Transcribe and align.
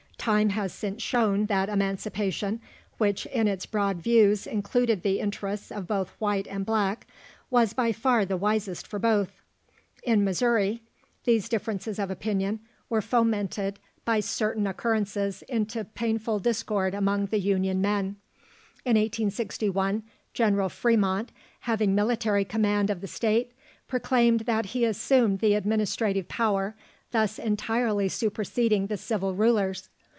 Time 0.21 0.49
has 0.49 0.71
since 0.71 1.01
shown 1.01 1.47
that 1.47 1.67
Emancipation, 1.67 2.61
which 2.99 3.25
in 3.25 3.47
its 3.47 3.65
broad 3.65 3.97
views 3.97 4.45
included 4.45 5.01
the 5.01 5.19
interests 5.19 5.71
of 5.71 5.87
both 5.87 6.11
white 6.19 6.45
and 6.45 6.63
black, 6.63 7.07
was 7.49 7.73
by 7.73 7.91
far 7.91 8.23
the 8.23 8.37
wisest 8.37 8.85
for 8.85 8.99
both. 8.99 9.41
In 10.03 10.23
Missouri, 10.23 10.83
these 11.23 11.49
differences 11.49 11.97
of 11.97 12.11
opinion 12.11 12.59
were 12.87 13.01
fomented 13.01 13.79
by 14.05 14.19
certain 14.19 14.67
occurrences 14.67 15.41
into 15.49 15.83
painful 15.83 16.37
discord 16.37 16.93
among 16.93 17.25
the 17.25 17.39
Union 17.39 17.81
men. 17.81 18.15
In 18.85 18.97
1861, 18.97 20.03
General 20.35 20.69
Fremont, 20.69 21.31
having 21.61 21.95
military 21.95 22.45
command 22.45 22.91
of 22.91 23.01
the 23.01 23.07
state, 23.07 23.53
proclaimed 23.87 24.41
that 24.41 24.67
he 24.67 24.85
assumed 24.85 25.39
the 25.39 25.55
administrative 25.55 26.27
power, 26.27 26.75
thus 27.09 27.39
entirely 27.39 28.07
superseding 28.07 28.85
the 28.85 28.97
civil 28.97 29.33
rulers. 29.33 29.89